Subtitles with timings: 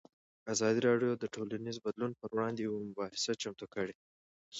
[0.53, 3.95] ازادي راډیو د ټولنیز بدلون پر وړاندې یوه مباحثه چمتو کړې.